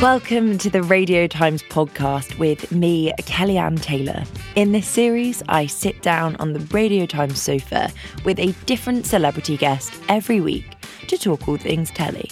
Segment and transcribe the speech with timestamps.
[0.00, 4.24] Welcome to the Radio Times podcast with me, Kellyanne Taylor.
[4.54, 7.92] In this series, I sit down on the Radio Times sofa
[8.24, 10.64] with a different celebrity guest every week
[11.08, 12.30] to talk all things telly.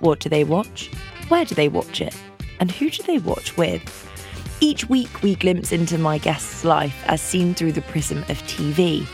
[0.00, 0.90] What do they watch?
[1.28, 2.14] Where do they watch it?
[2.60, 3.82] And who do they watch with?
[4.60, 9.06] Each week, we glimpse into my guest's life as seen through the prism of TV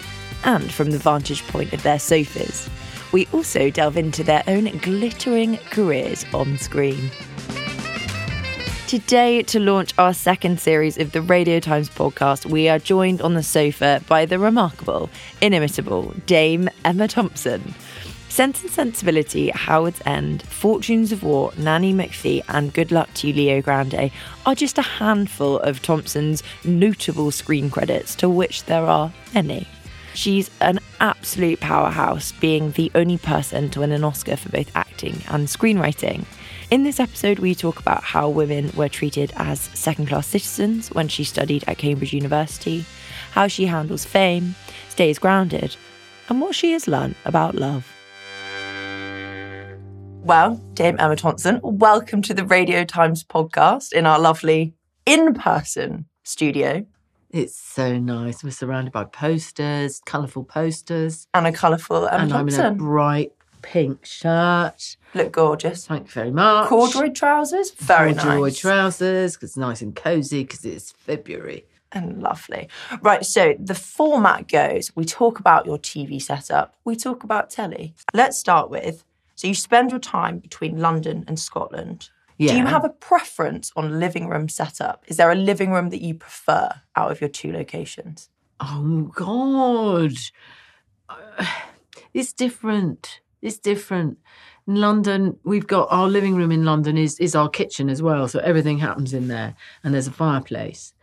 [0.42, 2.68] and from the vantage point of their sofas.
[3.12, 7.12] We also delve into their own glittering careers on screen.
[8.92, 13.32] Today, to launch our second series of the Radio Times podcast, we are joined on
[13.32, 15.08] the sofa by the remarkable,
[15.40, 17.74] inimitable Dame Emma Thompson.
[18.28, 23.32] Sense and Sensibility, Howards End, Fortunes of War, Nanny McPhee, and Good Luck to You,
[23.32, 24.10] Leo Grande
[24.44, 29.66] are just a handful of Thompson's notable screen credits, to which there are many.
[30.12, 35.22] She's an absolute powerhouse, being the only person to win an Oscar for both acting
[35.28, 36.26] and screenwriting.
[36.72, 41.06] In this episode, we talk about how women were treated as second class citizens when
[41.06, 42.86] she studied at Cambridge University,
[43.32, 44.54] how she handles fame,
[44.88, 45.76] stays grounded,
[46.30, 47.86] and what she has learned about love.
[50.24, 54.72] Well, Dame Emma Thompson, welcome to the Radio Times podcast in our lovely
[55.04, 56.86] in person studio.
[57.28, 58.42] It's so nice.
[58.42, 61.26] We're surrounded by posters, colourful posters.
[61.34, 62.60] And a colourful Emma and Thompson.
[62.62, 64.96] I'm in a bright pink shirt.
[65.14, 65.86] Look gorgeous.
[65.86, 66.68] Thank you very much.
[66.68, 67.70] Corduroy trousers.
[67.72, 68.58] Very Corduroy nice.
[68.58, 71.64] trousers, because it's nice and cosy, because it's February.
[71.92, 72.68] and lovely.
[73.02, 77.94] Right, so the format goes we talk about your TV setup, we talk about telly.
[78.14, 82.08] Let's start with so you spend your time between London and Scotland.
[82.38, 85.04] Do you have a preference on living room setup?
[85.06, 88.28] Is there a living room that you prefer out of your two locations?
[88.58, 90.12] Oh, God.
[91.08, 91.46] Uh,
[92.14, 93.20] It's different.
[93.42, 94.18] It's different.
[94.68, 98.28] In London, we've got our living room in London is, is our kitchen as well.
[98.28, 100.94] So everything happens in there and there's a fireplace.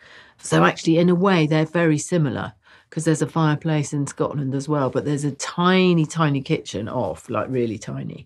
[0.41, 2.53] So actually, in a way, they're very similar
[2.89, 7.29] because there's a fireplace in Scotland as well, but there's a tiny, tiny kitchen off,
[7.29, 8.25] like really tiny.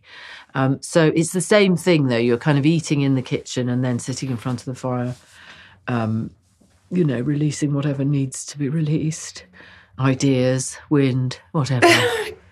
[0.53, 2.17] Um, so it's the same thing though.
[2.17, 5.15] You're kind of eating in the kitchen and then sitting in front of the fire,
[5.87, 6.29] um,
[6.91, 9.45] you know, releasing whatever needs to be released.
[9.99, 11.87] Ideas, wind, whatever.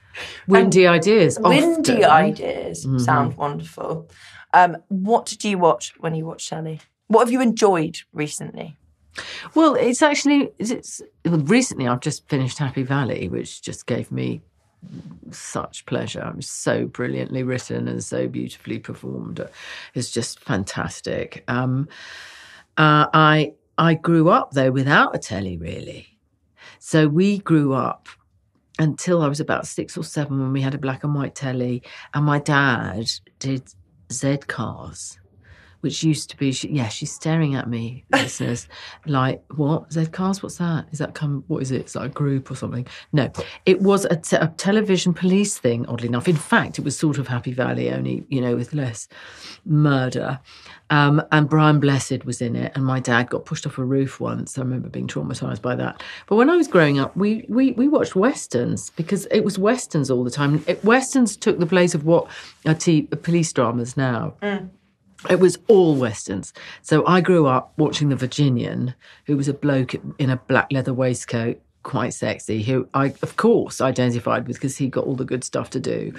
[0.47, 1.39] Windy ideas.
[1.39, 2.27] Windy often.
[2.27, 4.09] ideas sound wonderful.
[4.53, 6.81] Um, what do you watch when you watch telly?
[7.07, 8.77] What have you enjoyed recently?
[9.55, 14.41] Well, it's actually it's well, recently I've just finished Happy Valley, which just gave me
[15.31, 16.25] such pleasure.
[16.27, 19.45] It was so brilliantly written and so beautifully performed.
[19.93, 21.43] It's just fantastic.
[21.47, 21.87] Um,
[22.77, 26.17] uh, I I grew up though without a telly really,
[26.79, 28.07] so we grew up
[28.81, 31.83] until I was about six or seven when we had a black and white telly,
[32.13, 33.63] and my dad did
[34.11, 35.20] Z cars
[35.81, 38.67] which used to be, she, yeah, she's staring at me, listeners,
[39.05, 39.91] like, what?
[39.91, 40.41] Z Cars?
[40.41, 40.85] What's that?
[40.91, 41.81] Is that come, what is it?
[41.81, 42.87] It's like a group or something?
[43.11, 43.31] No,
[43.65, 46.27] it was a, te- a television police thing, oddly enough.
[46.27, 49.07] In fact, it was sort of Happy Valley, only, you know, with less
[49.65, 50.39] murder.
[50.91, 54.19] Um, and Brian Blessed was in it, and my dad got pushed off a roof
[54.19, 54.57] once.
[54.57, 56.03] I remember being traumatized by that.
[56.27, 60.11] But when I was growing up, we we, we watched westerns because it was westerns
[60.11, 60.61] all the time.
[60.67, 62.27] It, westerns took the place of what
[62.65, 64.33] are t- police dramas now.
[65.29, 66.53] It was all westerns.
[66.81, 68.95] So I grew up watching The Virginian,
[69.25, 73.81] who was a bloke in a black leather waistcoat, quite sexy, who I, of course,
[73.81, 76.13] identified with because he got all the good stuff to do.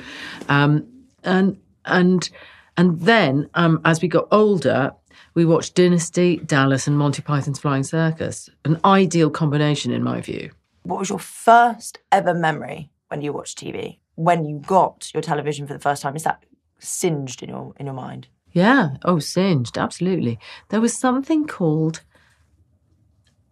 [0.49, 0.87] Um,
[1.25, 2.29] and and
[2.77, 4.93] and then um, as we got older,
[5.35, 8.49] we watched Dynasty, Dallas, and Monty Python's Flying Circus.
[8.65, 10.51] An ideal combination, in my view.
[10.85, 13.99] What was your first ever memory when you watched TV?
[14.15, 16.17] When you got your television for the first time?
[16.17, 16.45] Is that
[16.79, 18.29] singed in your in your mind?
[18.53, 18.97] Yeah.
[19.05, 19.79] Oh, singed.
[19.79, 20.39] Absolutely.
[20.69, 22.03] There was something called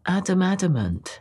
[0.07, 1.21] Adam Adamant,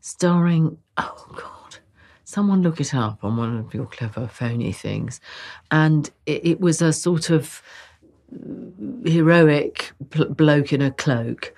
[0.00, 1.78] starring, oh, God,
[2.24, 5.20] someone look it up on one of your clever phony things.
[5.70, 7.62] And it, it was a sort of
[8.32, 11.54] uh, heroic pl- bloke in a cloak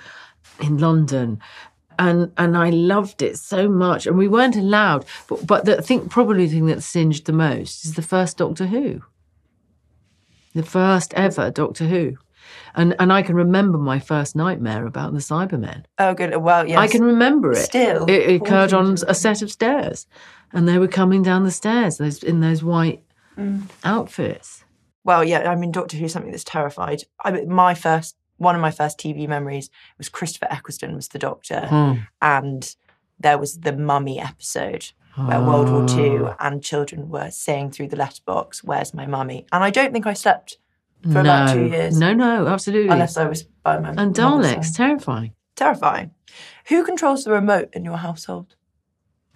[0.60, 1.40] in London.
[1.98, 5.04] And and I loved it so much, and we weren't allowed.
[5.28, 8.38] But but the, I think probably the thing that singed the most is the first
[8.38, 9.02] Doctor Who
[10.54, 12.16] the first ever Doctor Who.
[12.74, 15.84] And and I can remember my first nightmare about the Cybermen.
[15.98, 16.36] Oh, good.
[16.36, 16.78] Well, yes.
[16.78, 17.56] I can remember it.
[17.56, 20.06] Still, it, it occurred on a set of stairs,
[20.52, 21.98] and they were coming down the stairs.
[21.98, 23.02] Those in those white
[23.38, 23.62] Mm.
[23.82, 24.62] outfits.
[25.04, 25.50] Well, yeah.
[25.50, 27.04] I mean, Doctor Who's something that's terrified.
[27.24, 31.18] I mean, my first, one of my first TV memories was Christopher Eccleston was the
[31.18, 31.92] Doctor, Hmm.
[32.20, 32.74] and
[33.18, 36.36] there was the Mummy episode where World War II Ah.
[36.40, 40.14] and children were saying through the letterbox, "Where's my mummy?" And I don't think I
[40.14, 40.58] slept
[41.10, 42.88] for about two years, no, no, absolutely.
[42.90, 45.32] unless I was by my and Daleks, terrifying.
[45.56, 46.12] terrifying.
[46.68, 48.54] Who controls the remote in your household?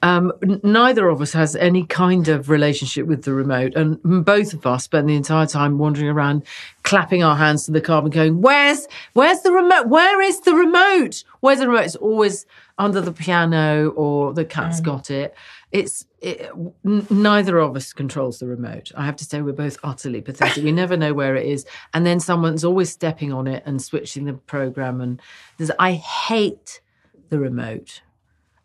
[0.07, 0.33] Um,
[0.63, 4.85] neither of us has any kind of relationship with the remote, and both of us
[4.85, 6.45] spend the entire time wandering around,
[6.85, 9.89] clapping our hands to the carpet, going, "Where's, where's the remote?
[9.89, 11.25] Where is the remote?
[11.41, 12.47] Where's the remote?" It's always
[12.79, 15.35] under the piano, or the cat's got it.
[15.73, 16.53] It's it,
[16.85, 18.93] n- neither of us controls the remote.
[18.97, 20.63] I have to say, we're both utterly pathetic.
[20.63, 24.25] we never know where it is, and then someone's always stepping on it and switching
[24.25, 25.01] the program.
[25.01, 25.21] And
[25.59, 26.81] there's, I hate
[27.29, 28.03] the remote.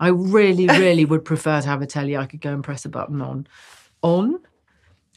[0.02, 2.90] I really, really would prefer to have a telly I could go and press a
[2.90, 3.46] button on,
[4.02, 4.40] on,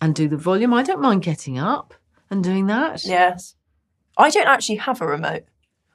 [0.03, 0.75] and do the volume.
[0.75, 1.95] I don't mind getting up
[2.29, 3.03] and doing that.
[3.03, 3.55] Yes,
[4.19, 5.45] I don't actually have a remote.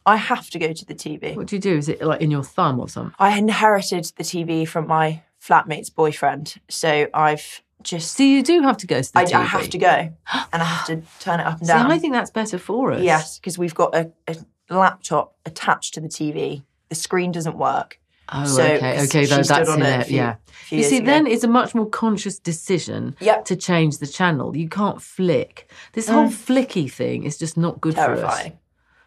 [0.08, 1.36] I have to go to the TV.
[1.36, 1.78] What do you do?
[1.78, 3.14] Is it like in your thumb or something?
[3.20, 8.78] I inherited the TV from my flatmate's boyfriend, so I've just So you do have
[8.78, 9.34] to go to the I, TV.
[9.36, 9.88] I have to go
[10.52, 11.92] and I have to turn it up and See, down.
[11.92, 13.04] I think that's better for us.
[13.04, 14.36] yes, because we've got a, a
[14.72, 16.64] laptop attached to the TV.
[16.90, 17.99] The screen doesn't work.
[18.32, 20.36] Oh, So, okay, okay, though, that's on in it few- yeah.
[20.50, 21.06] few You see, ago.
[21.08, 23.46] then it's a much more conscious decision Yep.
[23.46, 24.56] to change the channel.
[24.56, 25.72] You can't flick.
[25.94, 28.08] This whole flicky thing is just not good for us.
[28.10, 28.16] Mm.
[28.22, 28.60] Terrifying.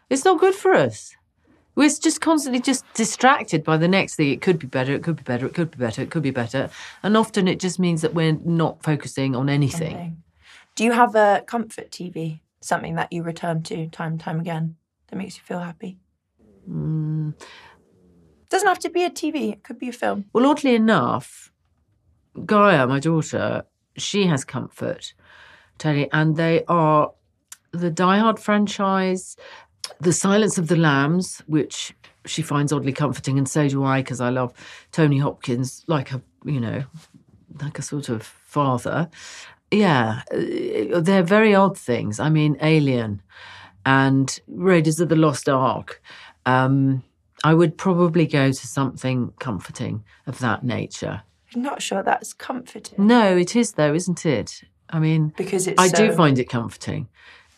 [0.09, 1.15] It's not good for us.
[1.75, 4.29] We're just constantly just distracted by the next thing.
[4.29, 4.93] It could be better.
[4.93, 5.45] It could be better.
[5.47, 6.01] It could be better.
[6.03, 6.69] It could be better.
[7.01, 9.95] And often it just means that we're not focusing on anything.
[9.95, 10.13] Okay.
[10.75, 12.41] Do you have a comfort TV?
[12.61, 14.75] Something that you return to time and time again
[15.07, 15.97] that makes you feel happy?
[16.69, 17.33] Mm.
[18.53, 19.51] Doesn't have to be a TV.
[19.51, 20.25] It could be a film.
[20.31, 21.51] Well, oddly enough,
[22.45, 23.63] Gaia, my daughter,
[23.97, 25.15] she has comfort,
[25.79, 27.13] Teddy, and they are
[27.71, 29.37] the Die Hard franchise,
[30.01, 31.95] The Silence of the Lambs, which
[32.27, 34.53] she finds oddly comforting, and so do I, because I love
[34.91, 36.83] Tony Hopkins like a, you know,
[37.59, 39.09] like a sort of father.
[39.71, 42.19] Yeah, uh, they're very odd things.
[42.19, 43.23] I mean, Alien
[43.83, 46.03] and Raiders of the Lost Ark.
[46.45, 47.01] Um,
[47.43, 51.23] I would probably go to something comforting of that nature.
[51.53, 54.63] I'm not sure that's comforting No, it is though, isn't it?
[54.89, 55.81] I mean, because it's.
[55.81, 57.07] I do find it comforting,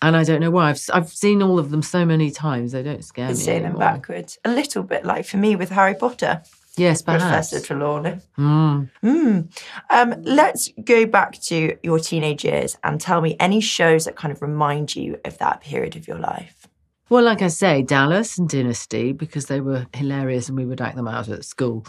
[0.01, 0.69] and I don't know why.
[0.69, 3.63] I've I've seen all of them so many times; they don't scare It's me saying
[3.63, 4.37] them backwards.
[4.45, 6.43] A little bit like for me with Harry Potter,
[6.77, 7.23] Yes, perhaps.
[7.23, 8.19] Professor Trelawney.
[8.37, 8.89] Mm.
[9.03, 9.63] Mm.
[9.89, 14.31] Um, let's go back to your teenage years and tell me any shows that kind
[14.31, 16.64] of remind you of that period of your life.
[17.07, 20.95] Well, like I say, Dallas and Dynasty because they were hilarious, and we would act
[20.95, 21.85] them out at school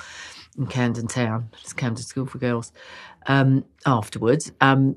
[0.58, 2.72] in Camden Town, it's Camden School for Girls.
[3.26, 4.96] Um, afterwards, um,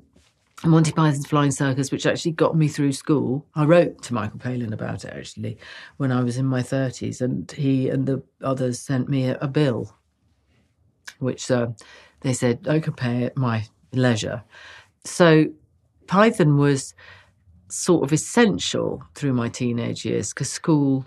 [0.65, 3.45] Monty Python's Flying Circus, which actually got me through school.
[3.55, 5.57] I wrote to Michael Palin about it actually
[5.97, 9.47] when I was in my thirties, and he and the others sent me a, a
[9.47, 9.95] bill,
[11.19, 11.67] which uh,
[12.21, 14.43] they said I could pay at my leisure.
[15.05, 15.45] So
[16.07, 16.93] Python was
[17.69, 21.05] sort of essential through my teenage years because school.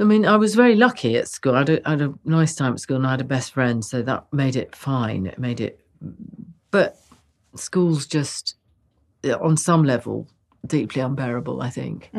[0.00, 1.54] I mean, I was very lucky at school.
[1.54, 3.52] I had, a, I had a nice time at school and I had a best
[3.52, 5.26] friend, so that made it fine.
[5.26, 5.80] It made it.
[6.72, 6.98] But
[7.54, 8.56] school's just,
[9.24, 10.26] uh, on some level,
[10.66, 11.62] deeply unbearable.
[11.62, 12.10] I think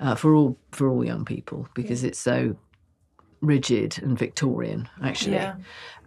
[0.00, 2.56] uh, for all for all young people because it's so
[3.40, 5.36] rigid and Victorian, actually.
[5.36, 5.54] Yeah.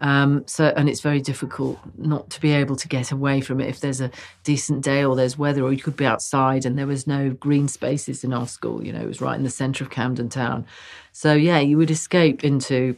[0.02, 3.70] Um, so, and it's very difficult not to be able to get away from it
[3.70, 4.10] if there's a
[4.44, 7.68] decent day or there's weather, or you could be outside and there was no green
[7.68, 8.84] spaces in our school.
[8.84, 10.66] You know, it was right in the centre of Camden Town.
[11.12, 12.96] So, yeah, you would escape into.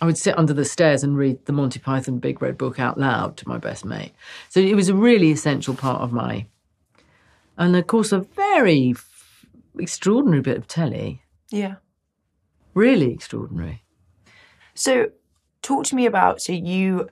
[0.00, 2.98] I would sit under the stairs and read the Monty Python Big Red Book out
[2.98, 4.12] loud to my best mate.
[4.48, 6.46] So it was a really essential part of my,
[7.58, 9.44] and of course, a very f-
[9.78, 11.22] extraordinary bit of telly.
[11.50, 11.76] Yeah.
[12.78, 13.82] Really extraordinary.
[14.74, 15.10] So,
[15.62, 17.08] talk to me about so you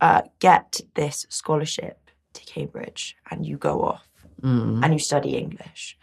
[0.00, 4.08] uh, get this scholarship to Cambridge and you go off
[4.82, 5.98] and you study English.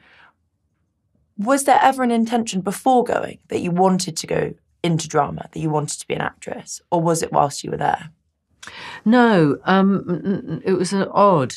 [1.37, 5.59] Was there ever an intention before going that you wanted to go into drama, that
[5.59, 8.11] you wanted to be an actress, or was it whilst you were there?
[9.05, 11.55] No, um, it was an odd.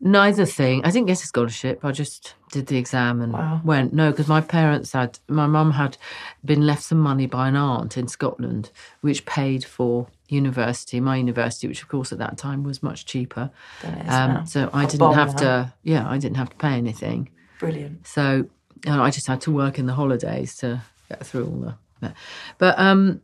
[0.00, 0.84] Neither thing.
[0.84, 1.84] I didn't get a scholarship.
[1.84, 3.60] I just did the exam and Wow.
[3.64, 3.92] went.
[3.92, 5.96] No, because my parents had, my mum had
[6.44, 11.68] been left some money by an aunt in Scotland, which paid for university, my university,
[11.68, 13.50] which of course at that time was much cheaper.
[13.82, 14.36] Than it is now.
[14.40, 15.38] Um, so I A didn't bomb, have huh?
[15.38, 15.72] to.
[15.84, 17.28] Yeah, I didn't have to pay anything.
[17.60, 18.06] Brilliant.
[18.06, 18.48] So
[18.84, 22.14] you know, I just had to work in the holidays to get through all the.
[22.58, 23.20] But um,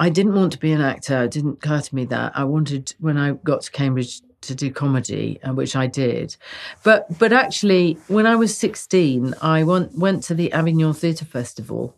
[0.00, 1.24] I didn't want to be an actor.
[1.24, 4.70] It didn't occur to me that I wanted when I got to Cambridge to do
[4.70, 6.36] comedy, which I did.
[6.84, 11.94] But but actually, when I was sixteen, I went went to the Avignon Theatre Festival.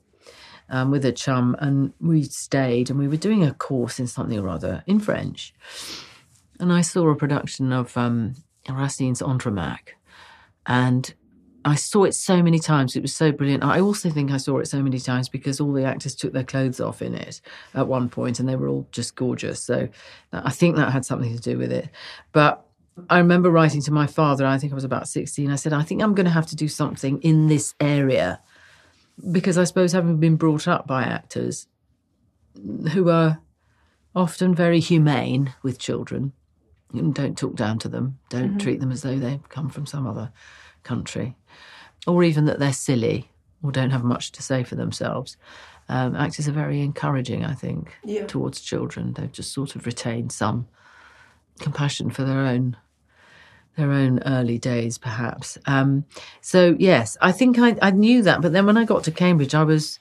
[0.73, 4.39] Um, with a chum, and we stayed, and we were doing a course in something
[4.39, 5.53] or other in French.
[6.61, 8.37] And I saw a production of um,
[8.69, 9.97] Racine's Andromaque,
[10.67, 11.13] and
[11.65, 12.97] I saw it so many times.
[12.97, 13.65] It was so brilliant.
[13.65, 16.45] I also think I saw it so many times because all the actors took their
[16.45, 17.41] clothes off in it
[17.75, 19.63] at one point and they were all just gorgeous.
[19.63, 19.89] So
[20.33, 21.89] I think that had something to do with it.
[22.33, 22.65] But
[23.09, 25.51] I remember writing to my father, I think I was about 16.
[25.51, 28.41] I said, I think I'm going to have to do something in this area
[29.31, 31.67] because I suppose having been brought up by actors
[32.93, 33.41] who are
[34.15, 36.33] often very humane with children,
[36.93, 38.59] and don't talk down to them, don't mm-hmm.
[38.59, 40.33] treat them as though they come from some other
[40.83, 41.37] country,
[42.07, 43.31] or even that they're silly
[43.63, 45.37] or don't have much to say for themselves.
[45.89, 48.27] Um, actors are very encouraging, I think, Yeah.
[48.27, 49.13] towards children.
[49.13, 50.67] They've just sort of retained some
[51.59, 52.77] compassion for their own
[53.77, 55.57] their own early days, perhaps.
[55.67, 56.05] Um,
[56.41, 58.43] so yes, I think I, I knew that.
[58.43, 59.99] But then when I got to Cambridge, I was,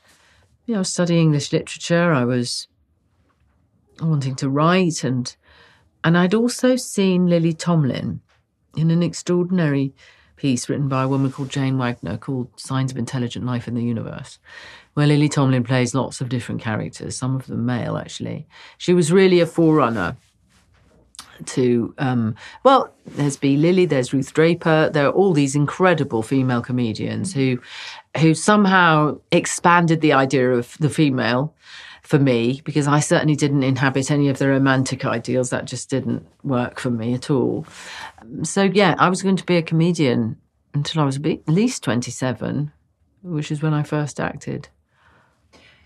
[0.66, 2.12] you know, studying English literature.
[2.12, 2.68] I was
[4.02, 5.36] wanting to write, and
[6.04, 8.22] and I'd also seen Lily Tomlin
[8.76, 9.94] in an extraordinary
[10.40, 13.84] piece written by a woman called Jane Wagner called Signs of Intelligent Life in the
[13.84, 14.40] Universe,
[14.94, 18.48] where Lily Tomlin plays lots of different characters, some of them male actually.
[18.78, 20.18] She was really a forerunner
[21.46, 23.58] to um, well there's b.
[23.58, 24.90] Lily there's ruth draper.
[24.92, 27.60] There are all these incredible female comedians who
[28.18, 31.54] who somehow expanded the idea of the female
[32.10, 35.52] for me because i certainly didn't inhabit any of the romantic ideals.
[35.52, 37.68] That just didn't work for me at all.
[38.42, 40.36] So yeah i was going to be a comedian
[40.74, 42.72] until i was at least 27
[43.22, 44.70] which is when i first acted.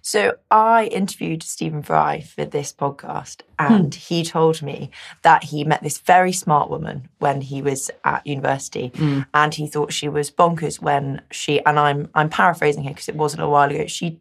[0.06, 3.74] So I interviewed Stephen Fry for this podcast, hmm.
[3.74, 8.28] and he told me that he met this very smart woman when he was at
[8.28, 9.22] university, hmm.
[9.34, 13.16] and he thought she was bonkers when she and I'm I'm paraphrasing here because it
[13.16, 13.88] wasn't a while ago.
[13.88, 14.20] She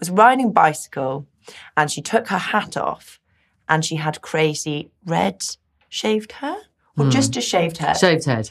[0.00, 1.26] was riding a bicycle,
[1.76, 3.20] and she took her hat off,
[3.68, 5.44] and she had crazy red
[5.88, 6.56] shaved hair,
[6.98, 7.10] or hmm.
[7.10, 8.50] just a shaved hair shaved head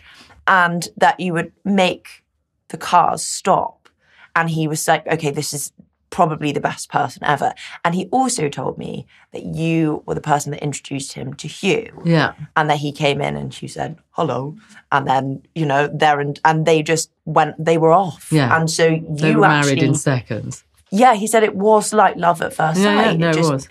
[0.49, 2.25] and that you would make
[2.69, 3.87] the cars stop.
[4.35, 5.71] And he was like, okay, this is
[6.09, 7.53] probably the best person ever.
[7.85, 12.01] And he also told me that you were the person that introduced him to Hugh.
[12.03, 14.55] yeah And that he came in and she said, hello.
[14.91, 18.29] And then, you know, there and and they just went they were off.
[18.31, 18.57] Yeah.
[18.57, 22.41] And so you they were married in seconds Yeah, he said it was like love
[22.41, 23.19] at first yeah, yeah sight.
[23.19, 23.67] no it it just was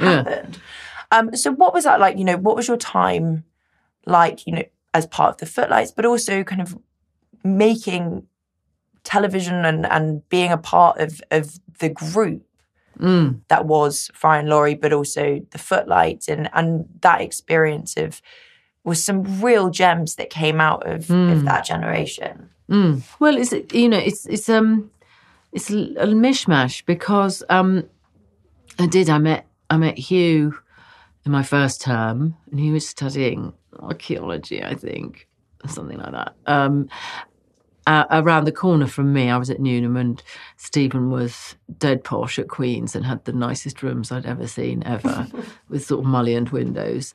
[0.00, 0.58] yeah happened.
[1.10, 2.18] Um, so what was that like?
[2.18, 3.44] You know, what was your time
[4.04, 6.76] like, you know, as part of the footlights, but also kind of
[7.44, 8.26] making
[9.04, 12.42] television and, and being a part of, of the group
[12.98, 13.42] Mm.
[13.46, 18.20] that was Fry and Laurie, but also the footlights and, and that experience of
[18.82, 22.50] was some real gems that came out of, of that generation.
[22.68, 23.02] Mm.
[23.20, 24.90] Well, it's you know it's it's um
[25.52, 27.84] it's a mishmash because um
[28.78, 30.58] I did I met I met Hugh
[31.24, 35.28] in my first term and he was studying archaeology I think
[35.64, 36.34] or something like that.
[36.46, 36.88] Um
[37.86, 40.22] uh, around the corner from me I was at Newnham and
[40.58, 45.26] Stephen was dead posh at Queen's and had the nicest rooms I'd ever seen ever
[45.70, 47.14] with sort of mullioned windows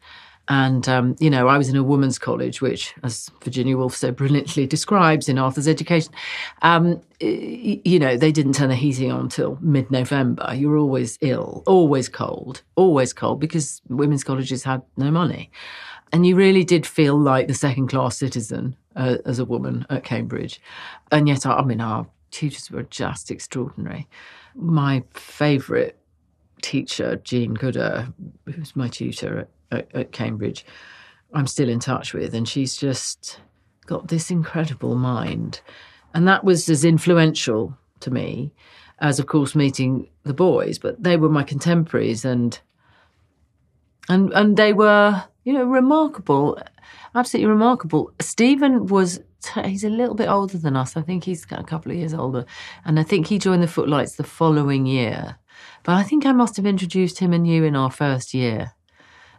[0.50, 4.12] And, um, you know, I was in a women's college, which, as Virginia Woolf so
[4.12, 6.14] brilliantly describes in Arthur's Education,
[6.62, 10.54] um, you know, they didn't turn the heating on until mid November.
[10.54, 15.50] You were always ill, always cold, always cold because women's colleges had no money.
[16.12, 20.04] And you really did feel like the second class citizen uh, as a woman at
[20.04, 20.62] Cambridge.
[21.12, 24.08] And yet, I mean, our tutors were just extraordinary.
[24.56, 25.96] My favourite
[26.62, 28.14] teacher, Jean Gooder,
[28.46, 30.65] who's my tutor at, at, at Cambridge,
[31.34, 33.39] I'm still in touch with, and she's just
[33.86, 35.62] got this incredible mind.
[36.13, 38.53] And that was as influential to me
[39.00, 42.60] as, of course, meeting the boys, but they were my contemporaries and
[44.10, 46.62] and and they were, you know, remarkable,
[47.15, 48.12] absolutely remarkable.
[48.20, 49.20] Stephen was
[49.65, 50.96] he's a little bit older than us.
[50.96, 52.46] I think he's a couple of years older,
[52.86, 55.38] and I think he joined the Footlights the following year.
[55.84, 58.74] But I think I must have introduced him and you in our first year.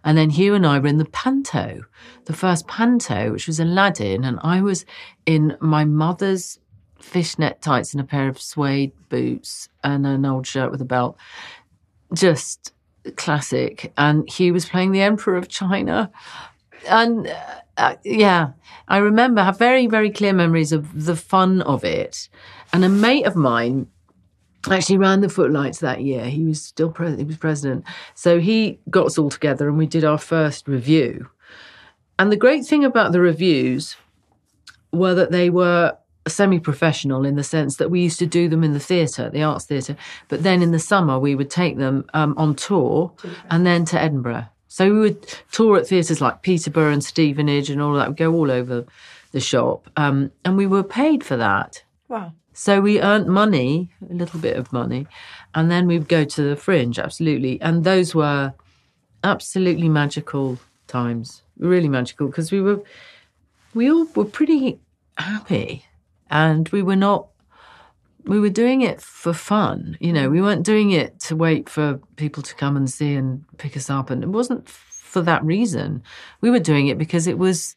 [0.04, 1.82] And then Hugh and I were in the panto,
[2.26, 4.84] the first panto, which was Aladdin, and I was
[5.24, 6.60] in my mother's
[7.00, 11.16] fishnet tights and a pair of suede boots and an old shirt with a belt.
[12.12, 12.72] Just
[13.16, 13.92] classic.
[13.96, 16.10] And Hugh was playing the Emperor of China.
[16.88, 18.52] And uh, uh, yeah,
[18.88, 22.28] I remember, have very, very clear memories of the fun of it.
[22.72, 23.88] And a mate of mine
[24.70, 26.24] actually ran the footlights that year.
[26.24, 27.20] He was still president.
[27.20, 31.28] He was president, so he got us all together and we did our first review.
[32.18, 33.96] And the great thing about the reviews
[34.92, 38.72] were that they were semi-professional in the sense that we used to do them in
[38.72, 39.96] the theatre, the arts theatre,
[40.28, 43.12] but then in the summer we would take them um, on tour
[43.50, 44.46] and then to Edinburgh.
[44.68, 48.08] So we would tour at theatres like Peterborough and Stevenage and all that.
[48.08, 48.86] We'd go all over
[49.32, 51.84] the shop, um, and we were paid for that.
[52.08, 52.32] Wow.
[52.54, 55.08] So we earned money, a little bit of money,
[55.54, 57.60] and then we'd go to the fringe, absolutely.
[57.60, 58.54] And those were
[59.24, 62.80] absolutely magical times, really magical, because we were,
[63.74, 64.78] we all were pretty
[65.18, 65.84] happy
[66.30, 67.26] and we were not,
[68.24, 69.96] we were doing it for fun.
[69.98, 73.44] You know, we weren't doing it to wait for people to come and see and
[73.58, 74.10] pick us up.
[74.10, 76.04] And it wasn't for that reason.
[76.40, 77.74] We were doing it because it was,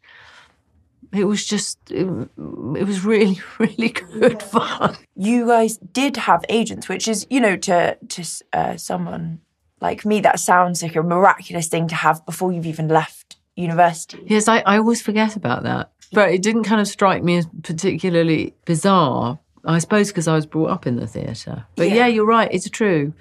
[1.17, 2.05] it was just it,
[2.37, 4.95] it, was really really good fun.
[5.15, 9.41] You guys did have agents which is you know to to uh, someone
[9.81, 14.23] like me that sounds like a miraculous thing to have before you've even left university.
[14.25, 15.91] Yes i, I always forget about that.
[16.13, 20.45] But it didn't kind of strike me as particularly bizarre i suppose because i was
[20.45, 21.65] brought up in the theatre.
[21.75, 21.95] But yeah.
[21.95, 23.13] yeah, you're right it's true.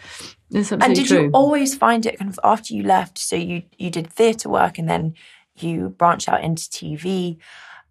[0.51, 1.23] It's and did true.
[1.25, 4.79] you always find it kind of after you left so you you did theatre work
[4.79, 5.15] and then
[5.59, 7.39] you branched out into tv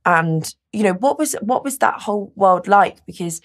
[0.05, 3.41] and you know what was what was that whole world like because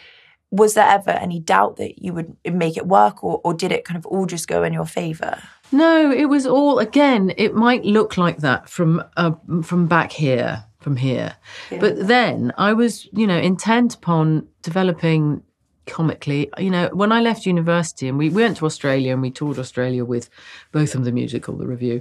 [0.51, 3.85] was there ever any doubt that you would make it work or, or did it
[3.85, 5.41] kind of all just go in your favor
[5.73, 10.65] no it was all again it might look like that from uh, from back here
[10.81, 11.37] from here
[11.71, 11.79] yeah.
[11.79, 15.43] but then i was you know intent upon developing
[15.91, 16.49] comically.
[16.59, 19.59] You know, when I left university and we, we went to Australia and we toured
[19.59, 20.31] Australia with
[20.73, 22.01] both of the musical, the review.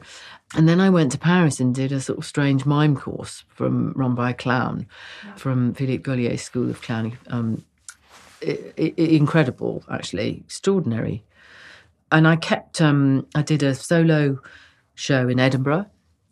[0.55, 3.93] And then I went to Paris and did a sort of strange mime course from
[3.93, 4.87] run by a clown
[5.35, 7.17] from Philippe Gaulier's School of Clowning.
[7.27, 7.63] Um,
[8.41, 11.23] it, it, incredible, actually, extraordinary.
[12.11, 14.39] And I kept, um, I did a solo
[14.95, 15.85] show in Edinburgh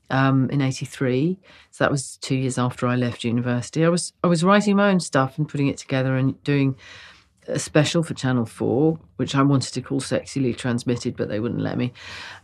[0.10, 1.38] um, in '83.
[1.71, 3.86] So that was two years after I left university.
[3.86, 6.75] I was I was writing my own stuff and putting it together and doing
[7.47, 11.62] a special for Channel 4, which I wanted to call Sexily Transmitted, but they wouldn't
[11.62, 11.93] let me,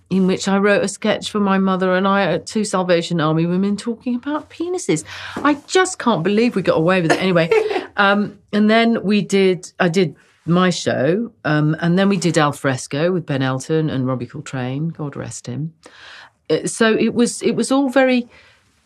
[0.09, 3.77] in which I wrote a sketch for my mother and I, two Salvation Army women
[3.77, 5.03] talking about penises.
[5.37, 7.21] I just can't believe we got away with it.
[7.21, 7.49] Anyway,
[7.97, 12.51] um, and then we did, I did my show, um, and then we did Al
[12.51, 15.73] Fresco with Ben Elton and Robbie Coltrane, God rest him.
[16.49, 18.27] Uh, so it was, it was all very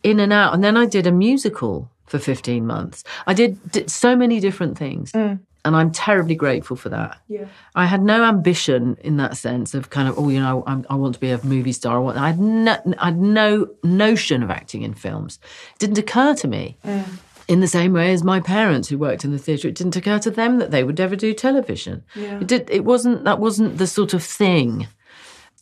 [0.03, 0.53] in and out.
[0.53, 3.03] And then I did a musical for 15 months.
[3.25, 5.11] I did, did so many different things.
[5.11, 5.39] Mm.
[5.67, 7.19] And I'm terribly grateful for that.
[7.27, 7.45] Yeah.
[7.75, 10.95] I had no ambition in that sense of kind of, oh, you know, I'm, i
[10.95, 11.97] want to be a movie star.
[11.97, 15.39] I, want, I, had no, I had no notion of acting in films.
[15.73, 16.77] It didn't occur to me.
[16.85, 17.19] Mm.
[17.49, 20.19] In the same way as my parents who worked in the theatre, it didn't occur
[20.19, 22.03] to them that they would ever do television.
[22.15, 22.39] Yeah.
[22.39, 22.69] It did.
[22.69, 23.23] It wasn't.
[23.23, 24.87] That wasn't the sort of thing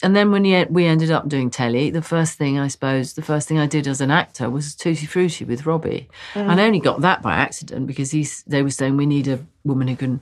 [0.04, 3.48] and then when we ended up doing telly, the first thing I suppose, the first
[3.48, 6.10] thing I did as an actor was Tutti Frutti with Robbie.
[6.34, 6.52] Mm.
[6.52, 9.40] And I only got that by accident because he's, they were saying we need a
[9.64, 10.22] woman who can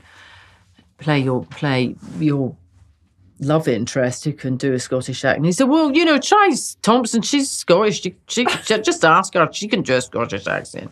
[0.99, 2.55] play your play your
[3.39, 5.37] love interest who can do a Scottish accent.
[5.37, 7.21] And he said, "Well, you know, try Thompson.
[7.21, 8.01] She's Scottish.
[8.01, 9.49] She, she, just ask her.
[9.51, 10.91] She can do a Scottish accent."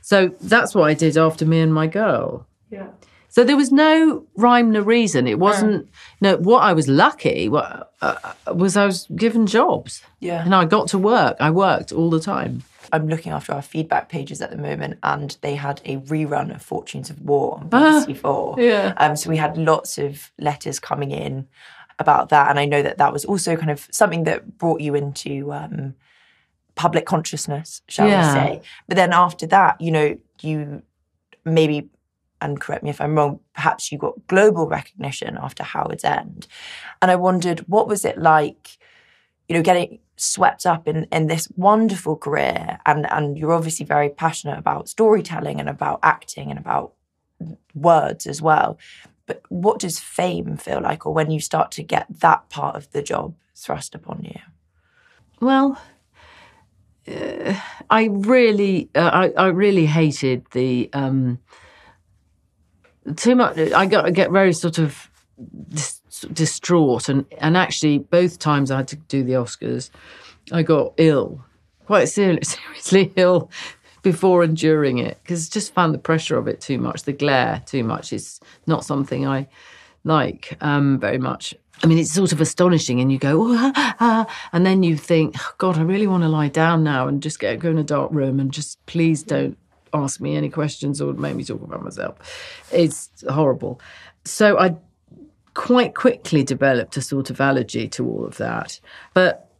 [0.00, 2.46] So that's what I did after me and my girl.
[2.70, 2.88] Yeah.
[3.30, 5.26] So there was no rhyme nor reason.
[5.26, 5.88] It wasn't.
[6.20, 7.84] No, what I was lucky uh,
[8.52, 10.02] was I was given jobs.
[10.18, 10.44] Yeah.
[10.44, 11.36] and I got to work.
[11.40, 12.62] I worked all the time.
[12.92, 16.60] I'm looking after our feedback pages at the moment, and they had a rerun of
[16.60, 18.56] Fortunes of War on Ah, BBC Four.
[18.58, 18.94] yeah.
[18.96, 21.46] Um, so we had lots of letters coming in
[22.00, 24.96] about that, and I know that that was also kind of something that brought you
[24.96, 25.94] into um,
[26.74, 28.26] public consciousness, shall Yeah.
[28.34, 28.62] we say?
[28.88, 30.82] But then after that, you know, you
[31.44, 31.90] maybe.
[32.40, 36.46] And correct me if I'm wrong, perhaps you got global recognition after Howards End.
[37.02, 38.78] And I wondered, what was it like
[39.50, 44.08] you know, getting swept up in, in this wonderful career and, and you're obviously very
[44.08, 46.92] passionate about storytelling and about acting and about
[47.74, 48.78] words as well.
[49.26, 52.92] But what does fame feel like or when you start to get that part of
[52.92, 54.38] the job thrust upon you?
[55.40, 55.80] Well,
[57.08, 61.40] uh, I really, uh, I, I really hated the um,
[63.16, 63.58] too much.
[63.58, 65.10] I got I get very sort of
[65.68, 66.00] dis-
[66.32, 69.90] distraught, and and actually both times I had to do the Oscars,
[70.52, 71.44] I got ill,
[71.86, 73.50] quite ser- seriously ill.
[74.02, 77.62] Before and during it, because just found the pressure of it too much, the glare
[77.66, 78.14] too much.
[78.14, 79.46] It's not something I
[80.04, 81.54] like um, very much.
[81.82, 84.96] I mean, it's sort of astonishing, and you go, oh, ah, ah, and then you
[84.96, 87.76] think, oh, God, I really want to lie down now and just get go in
[87.76, 89.58] a dark room and just please don't
[89.92, 92.16] ask me any questions or make me talk about myself.
[92.72, 93.80] It's horrible.
[94.24, 94.76] So I
[95.54, 98.80] quite quickly developed a sort of allergy to all of that,
[99.14, 99.50] but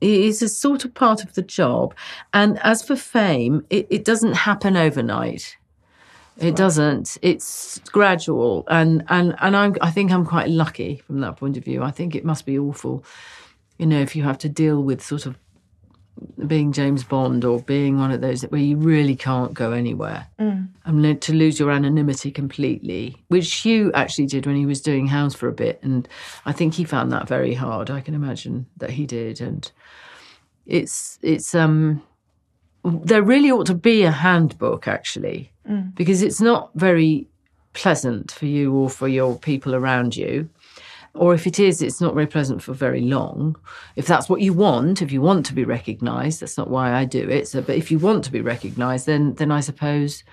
[0.00, 1.94] it is a sort of part of the job.
[2.32, 5.56] And as for fame, it, it doesn't happen overnight.
[6.38, 7.16] It doesn't.
[7.22, 9.74] It's gradual, and and and I'm.
[9.80, 11.82] I think I'm quite lucky from that point of view.
[11.82, 13.02] I think it must be awful,
[13.78, 15.38] you know, if you have to deal with sort of
[16.46, 20.26] being James Bond or being one of those where you really can't go anywhere.
[20.38, 20.68] Mm.
[20.84, 25.34] And to lose your anonymity completely, which Hugh actually did when he was doing House
[25.34, 26.08] for a bit, and
[26.44, 27.90] I think he found that very hard.
[27.90, 29.70] I can imagine that he did, and
[30.66, 32.02] it's it's um
[32.84, 35.50] there really ought to be a handbook actually
[35.94, 37.26] because it's not very
[37.72, 40.48] pleasant for you or for your people around you
[41.16, 43.56] or if it is it's not very pleasant for very long.
[43.96, 47.04] If that's what you want if you want to be recognized that's not why i
[47.04, 47.48] do it.
[47.48, 50.24] So but if you want to be recognized then then i suppose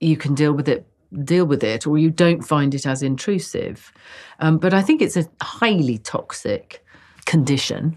[0.00, 0.86] you can deal with it
[1.24, 3.92] deal with it or you don't find it as intrusive.
[4.40, 6.84] Um, but i think it's a highly toxic
[7.24, 7.96] condition.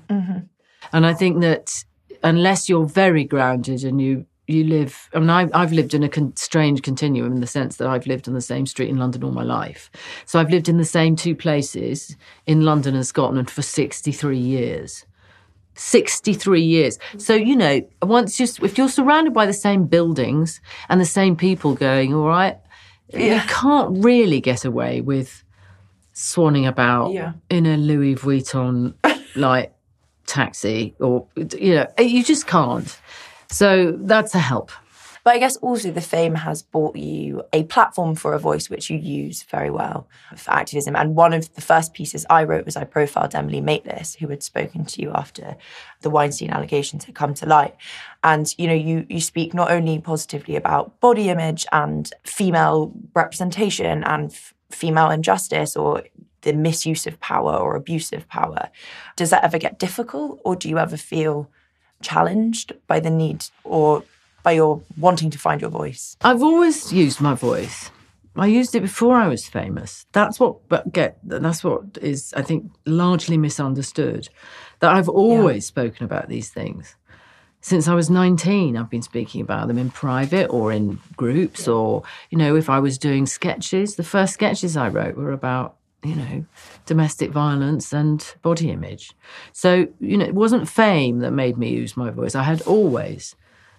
[0.93, 1.83] And I think that
[2.23, 6.09] unless you're very grounded and you you live, I mean, I've, I've lived in a
[6.09, 9.23] con- strange continuum in the sense that I've lived on the same street in London
[9.23, 9.89] all my life.
[10.25, 15.05] So I've lived in the same two places in London and Scotland for 63 years.
[15.75, 16.97] 63 years.
[17.17, 21.35] So, you know, once you, if you're surrounded by the same buildings and the same
[21.35, 22.57] people going, all right,
[23.13, 25.43] you can't really get away with
[26.13, 27.33] swanning about Yeah.
[27.49, 28.93] in a Louis Vuitton
[29.35, 29.73] like
[30.25, 31.27] taxi or
[31.59, 32.97] you know you just can't
[33.49, 34.71] so that's a help
[35.25, 38.91] But I guess also the fame has bought you a platform for a voice which
[38.91, 40.95] you use very well for activism.
[40.95, 44.43] And one of the first pieces I wrote was I profiled Emily Maitlis, who had
[44.43, 45.57] spoken to you after
[46.01, 47.73] the Weinstein allegations had come to light.
[48.21, 54.03] And you know, you you speak not only positively about body image and female representation
[54.03, 56.03] and f- female injustice or
[56.41, 58.69] the misuse of power or abuse of power.
[59.15, 61.49] Does that ever get difficult, or do you ever feel
[62.01, 64.03] challenged by the need or
[64.43, 66.15] by your wanting to find your voice?
[66.21, 67.91] i've always used my voice.
[68.37, 70.05] I used it before i was famous.
[70.11, 74.27] That's what but get that's what is i think largely misunderstood
[74.79, 76.95] that i've always spoken about these things.
[77.61, 82.03] Since I was 19, I've been speaking about them in private or in groups, or,
[82.29, 86.15] you know, if I was doing sketches, the first sketches I wrote were about, you
[86.15, 86.45] know,
[86.85, 89.13] domestic violence and body image.
[89.53, 92.35] So, you know, it wasn't fame that made me use my voice.
[92.35, 93.35] I had always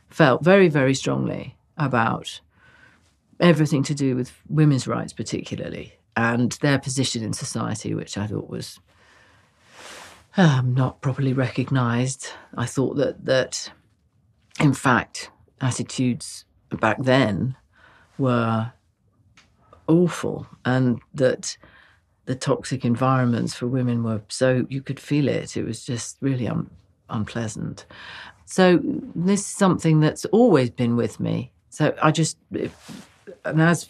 [0.08, 2.40] felt very, very strongly about
[3.38, 8.48] everything to do with women's rights, particularly, and their position in society, which I thought
[8.48, 8.80] was
[10.36, 12.28] um, not properly recognised.
[12.56, 13.70] I thought that that,
[14.60, 17.56] in fact, attitudes back then
[18.18, 18.72] were
[19.86, 21.56] awful, and that
[22.26, 25.56] the toxic environments for women were so you could feel it.
[25.56, 26.70] It was just really un-
[27.08, 27.86] unpleasant.
[28.44, 31.52] So mm, this is something that's always been with me.
[31.70, 32.36] So I just,
[33.44, 33.88] and as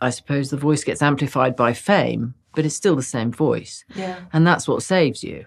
[0.00, 3.84] I suppose the voice gets amplified by fame, but it's still the same voice.
[3.94, 4.20] Yeah.
[4.32, 5.46] And that's what saves you.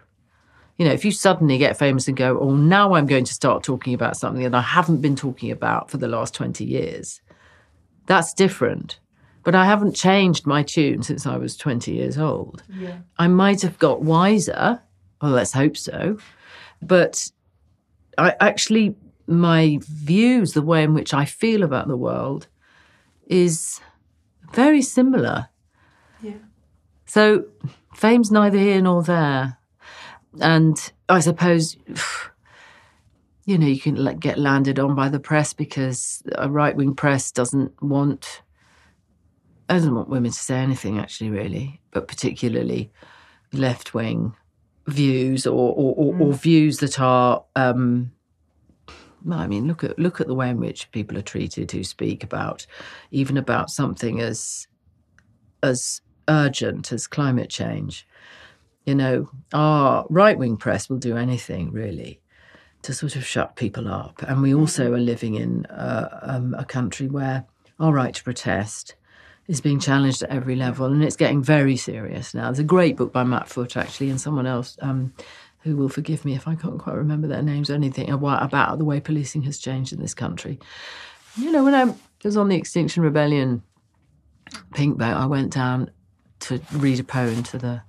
[0.77, 3.63] You know, if you suddenly get famous and go, oh, now I'm going to start
[3.63, 7.21] talking about something that I haven't been talking about for the last 20 years,
[8.07, 8.99] that's different.
[9.43, 12.63] But I haven't changed my tune since I was 20 years old.
[12.69, 12.99] Yeah.
[13.17, 14.81] I might have got wiser,
[15.21, 16.17] well, let's hope so,
[16.81, 17.31] but
[18.17, 18.95] I actually,
[19.27, 22.47] my views, the way in which I feel about the world
[23.27, 23.79] is
[24.53, 25.47] very similar.
[26.21, 26.33] Yeah.
[27.05, 27.45] So
[27.95, 29.57] fame's neither here nor there.
[30.39, 31.77] And I suppose,
[33.45, 37.31] you know, you can get landed on by the press because a right wing press
[37.31, 38.41] doesn't want,
[39.71, 42.91] I don't want women to say anything actually, really, but particularly
[43.53, 44.35] left wing
[44.87, 46.21] views or, or, or, mm.
[46.21, 48.11] or, views that are, um,
[49.31, 52.21] I mean, look at look at the way in which people are treated who speak
[52.21, 52.65] about
[53.11, 54.67] even about something as
[55.63, 58.05] as urgent as climate change.
[58.85, 62.19] You know, our right wing press will do anything really
[62.81, 64.21] to sort of shut people up.
[64.23, 64.95] And we also mm-hmm.
[64.95, 67.45] are living in uh, um, a country where
[67.79, 68.95] our right to protest
[69.47, 72.45] is being challenged at every level, and it's getting very serious now.
[72.45, 75.13] There's a great book by Matt Foot, actually, and someone else um,
[75.59, 78.85] who will forgive me if I can't quite remember their names or anything about, the
[78.85, 80.59] way policing has changed in this country.
[81.37, 83.63] You know, when I was on the Extinction Rebellion
[84.73, 85.91] pink boat, I went down
[86.41, 87.81] to read a poem to the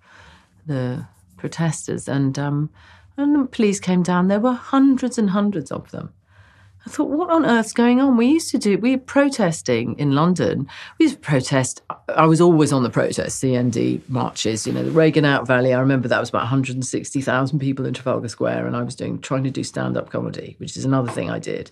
[0.67, 2.71] the protesters, and um,
[3.17, 4.29] and the police came down.
[4.29, 6.12] There were hundreds and hundreds of them.
[6.85, 8.16] I thought, what on earth's going on?
[8.16, 10.66] We used to do, we were protesting in London.
[10.99, 11.81] We used to protest.
[12.09, 15.73] I was always on the protest, CND marches, you know, the Reagan Out Valley.
[15.73, 19.45] I remember that was about 160,000 people in Trafalgar Square, and I was doing, trying
[19.45, 21.71] to do stand up comedy, which is another thing I did.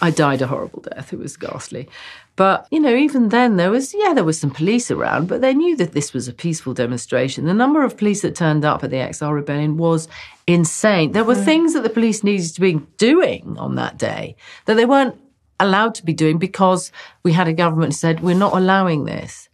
[0.00, 1.12] I died a horrible death.
[1.12, 1.88] It was ghastly.
[2.36, 5.54] But, you know, even then there was, yeah, there was some police around, but they
[5.54, 7.46] knew that this was a peaceful demonstration.
[7.46, 10.06] The number of police that turned up at the XR rebellion was
[10.46, 11.12] insane.
[11.12, 11.44] There were mm.
[11.44, 15.18] things that the police needed to be doing on that day that they weren't
[15.58, 19.48] allowed to be doing because we had a government that said, we're not allowing this.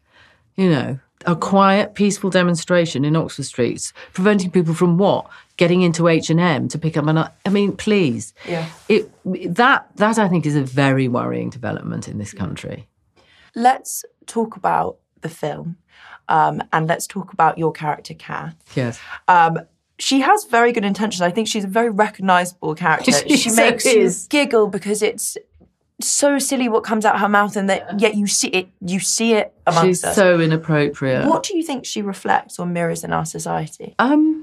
[0.57, 5.29] You know, a quiet, peaceful demonstration in Oxford Streets, preventing people from what?
[5.63, 7.19] Getting into H and M to pick up an.
[7.19, 8.35] I mean, please.
[8.49, 8.69] Yeah.
[8.89, 9.09] It
[9.55, 12.89] that that I think is a very worrying development in this country.
[13.55, 15.77] Let's talk about the film,
[16.29, 18.57] um, and let's talk about your character, Cath.
[18.75, 18.99] Yes.
[19.29, 19.61] Um,
[20.01, 21.21] she has very good intentions.
[21.21, 23.13] I think she's a very recognisable character.
[23.29, 25.39] she, she makes you giggle because it's
[26.01, 28.69] so silly what comes out of her mouth, and that yet you see it.
[28.81, 30.17] You see it amongst She's us.
[30.17, 31.29] so inappropriate.
[31.29, 33.95] What do you think she reflects or mirrors in our society?
[34.01, 34.42] Um,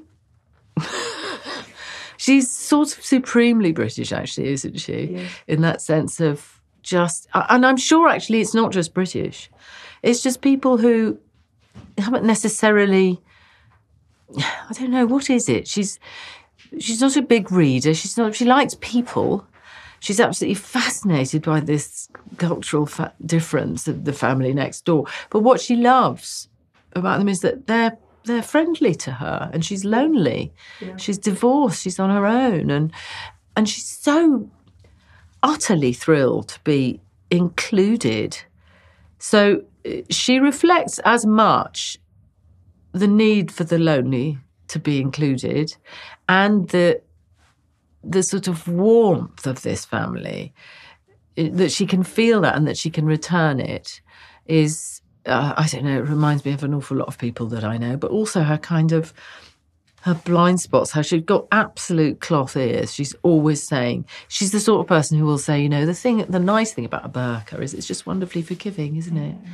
[2.18, 5.28] she's sort of supremely British, actually, isn't she?
[5.48, 9.50] In that sense of just, and I'm sure actually it's not just British.
[10.02, 11.18] It's just people who
[11.98, 13.22] haven't necessarily.
[14.38, 15.68] I don't know what is it.
[15.68, 16.00] She's
[16.80, 17.94] she's not a big reader.
[17.94, 18.36] She's not.
[18.36, 19.46] She likes people
[20.00, 25.06] she's absolutely fascinated by this cultural fa- difference of the family next door.
[25.30, 26.48] But what she loves
[26.94, 30.54] about them is that they're they're friendly to her, and she's lonely.
[30.82, 30.98] Yeah.
[30.98, 31.84] She's divorced.
[31.84, 32.92] She's on her own, and
[33.56, 34.50] and she's so
[35.42, 38.38] utterly thrilled to be included.
[39.18, 41.98] So uh, she reflects as much
[42.92, 45.76] the need for the lonely to be included
[46.28, 47.02] and the
[48.04, 50.54] the sort of warmth of this family,
[51.36, 54.02] that she can feel that and that she can return it,
[54.46, 55.98] is uh, I don't know.
[55.98, 58.58] It reminds me of an awful lot of people that I know, but also her
[58.58, 59.14] kind of
[60.04, 62.94] her blind spots, how she's got absolute cloth ears.
[62.94, 66.20] She's always saying, she's the sort of person who will say, you know, the thing,
[66.30, 69.36] the nice thing about a burqa is it's just wonderfully forgiving, isn't it?
[69.36, 69.48] Mm.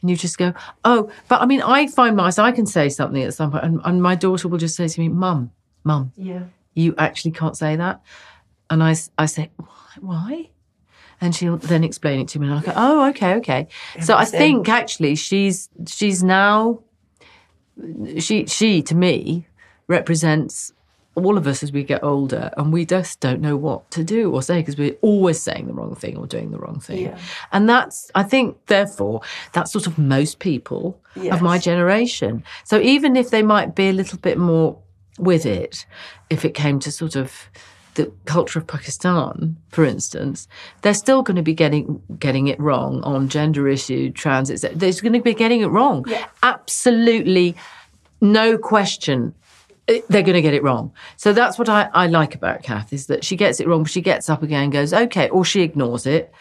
[0.00, 0.54] And you just go,
[0.86, 3.80] oh, but I mean, I find myself, I can say something at some point, and,
[3.84, 5.50] and my daughter will just say to me, Mum,
[5.84, 6.44] Mum, yeah
[6.78, 8.00] you actually can't say that.
[8.70, 9.50] And I, I say,
[10.00, 10.50] why?
[11.20, 13.68] And she'll then explain it to me, and I'll go, oh, okay, okay.
[14.00, 16.80] So I think actually she's she's now
[18.18, 19.46] she she to me
[19.88, 20.72] represents
[21.14, 24.32] all of us as we get older, and we just don't know what to do
[24.32, 27.06] or say because we're always saying the wrong thing or doing the wrong thing.
[27.06, 27.18] Yeah.
[27.50, 31.34] And that's I think therefore that's sort of most people yes.
[31.34, 32.44] of my generation.
[32.64, 34.78] So even if they might be a little bit more
[35.18, 35.84] with it
[36.30, 37.50] if it came to sort of
[37.98, 40.46] the culture of Pakistan, for instance,
[40.82, 44.48] they're still going to be getting getting it wrong on gender issue, trans.
[44.48, 46.04] They're going to be getting it wrong.
[46.08, 46.26] Yeah.
[46.42, 47.56] Absolutely,
[48.20, 49.34] no question.
[49.88, 50.92] Eh, they're going to get it wrong.
[51.16, 53.92] So that's what I, I like about Cath is that she gets it wrong, but
[53.92, 56.32] she gets up again and goes, okay, or she ignores it,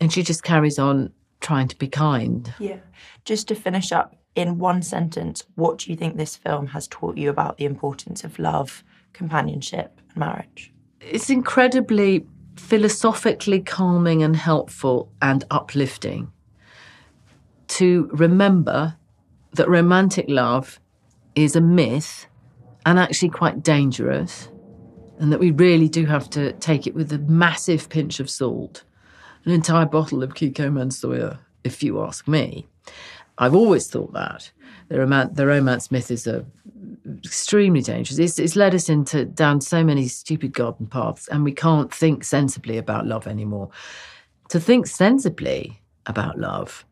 [0.00, 2.52] and she just carries on trying to be kind.
[2.58, 2.78] Yeah.
[3.24, 7.16] Just to finish up, in one sentence, what do you think this film has taught
[7.16, 10.73] you about the importance of love, companionship, and marriage?
[11.06, 16.32] It's incredibly philosophically calming and helpful and uplifting
[17.68, 18.96] to remember
[19.52, 20.80] that romantic love
[21.34, 22.26] is a myth
[22.86, 24.48] and actually quite dangerous,
[25.18, 28.84] and that we really do have to take it with a massive pinch of salt,
[29.44, 32.66] an entire bottle of Kikkoman soya, if you ask me.
[33.38, 34.50] I've always thought that
[34.88, 36.44] the, rom- the romance myth is a
[37.24, 38.18] extremely dangerous.
[38.18, 42.24] It's, it's led us into down so many stupid garden paths, and we can't think
[42.24, 43.70] sensibly about love anymore.
[44.50, 46.84] To think sensibly about love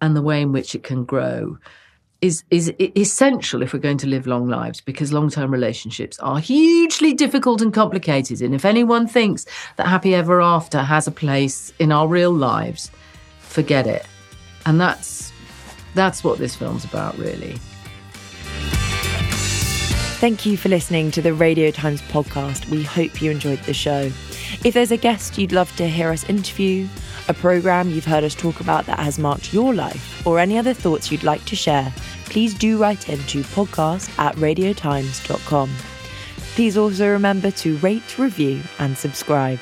[0.00, 1.58] and the way in which it can grow
[2.22, 7.12] is is essential if we're going to live long lives because long-term relationships are hugely
[7.12, 9.44] difficult and complicated and if anyone thinks
[9.76, 12.92] that happy ever after has a place in our real lives
[13.40, 14.06] forget it
[14.66, 15.32] and that's
[15.94, 17.58] that's what this film's about really
[20.22, 22.68] Thank you for listening to the Radio Times podcast.
[22.68, 24.02] We hope you enjoyed the show.
[24.64, 26.86] If there's a guest you'd love to hear us interview,
[27.26, 30.74] a programme you've heard us talk about that has marked your life, or any other
[30.74, 31.92] thoughts you'd like to share,
[32.26, 35.74] please do write in to podcast at radiotimes.com.
[36.54, 39.58] Please also remember to rate, review, and subscribe.